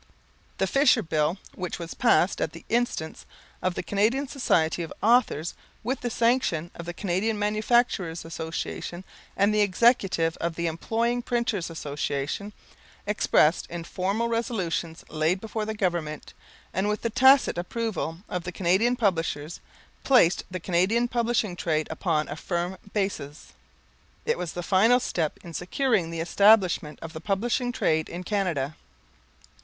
The 0.57 0.65
Fisher 0.65 1.03
Bill, 1.03 1.37
which 1.53 1.77
was 1.77 1.93
passed 1.93 2.41
at 2.41 2.53
the 2.53 2.65
instance 2.69 3.27
of 3.61 3.75
the 3.75 3.83
Canadian 3.83 4.27
Society 4.27 4.81
of 4.81 4.91
Authors 5.03 5.53
with 5.83 5.99
the 6.01 6.09
sanction 6.09 6.71
of 6.73 6.87
the 6.87 6.91
Canadian 6.95 7.37
Manufacturers' 7.37 8.25
Association 8.25 9.03
and 9.37 9.53
the 9.53 9.61
Executive 9.61 10.37
of 10.37 10.55
the 10.55 10.65
Employing 10.65 11.21
Printers' 11.21 11.69
Association, 11.69 12.51
expressed 13.05 13.67
in 13.67 13.83
formal 13.83 14.27
resolutions 14.27 15.03
laid 15.07 15.39
before 15.39 15.65
the 15.65 15.75
Government, 15.75 16.33
and 16.73 16.89
with 16.89 17.03
the 17.03 17.11
tacit 17.11 17.59
approval 17.59 18.21
of 18.27 18.43
the 18.43 18.51
Canadian 18.51 18.95
publishers, 18.95 19.59
placed 20.03 20.43
the 20.49 20.59
Canadian 20.59 21.09
publishing 21.09 21.55
trade 21.55 21.85
upon 21.91 22.27
a 22.27 22.35
firm 22.35 22.75
basis. 22.91 23.53
It 24.25 24.39
was 24.39 24.53
the 24.53 24.63
final 24.63 24.99
step 24.99 25.37
in 25.43 25.53
securing 25.53 26.09
the 26.09 26.21
establishment 26.21 26.97
of 27.03 27.13
the 27.13 27.21
Publishing 27.21 27.71
Trade 27.71 28.09
in 28.09 28.23
Canada. 28.23 28.75